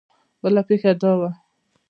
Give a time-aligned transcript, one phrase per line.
[0.41, 1.29] بله پېښه دا وه.